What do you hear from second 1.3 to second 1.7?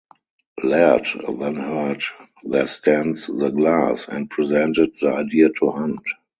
then